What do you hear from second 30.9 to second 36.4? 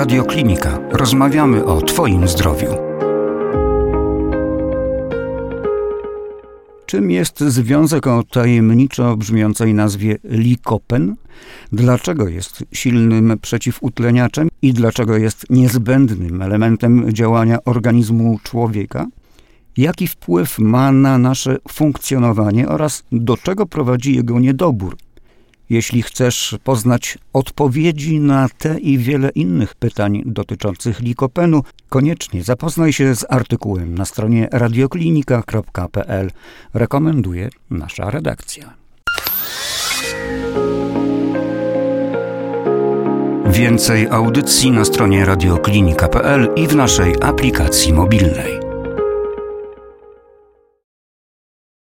likopenu, koniecznie zapoznaj się z artykułem na stronie radioklinika.pl.